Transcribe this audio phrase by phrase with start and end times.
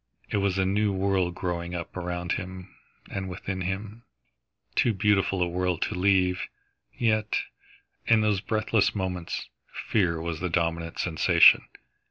[0.31, 2.73] It was a new world growing up around him
[3.11, 4.01] and within him,
[4.73, 6.47] too beautiful a world to leave.
[6.97, 7.37] Yet,
[8.07, 9.47] in those breathless moments,
[9.85, 11.65] fear was the dominant sensation.